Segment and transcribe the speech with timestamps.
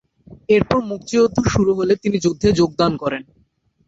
[0.49, 3.21] এরপর মুক্তিযুদ্ধ শুরু হলে তিনি যুদ্ধে যোগদান করেন।